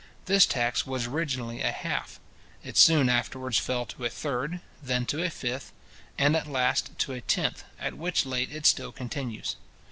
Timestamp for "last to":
6.47-7.11